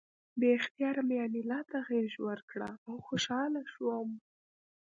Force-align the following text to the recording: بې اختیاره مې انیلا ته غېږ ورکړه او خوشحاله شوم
بې 0.39 0.49
اختیاره 0.59 1.01
مې 1.07 1.17
انیلا 1.25 1.59
ته 1.69 1.77
غېږ 1.87 2.11
ورکړه 2.27 2.69
او 2.87 2.95
خوشحاله 3.07 3.61
شوم 3.73 4.09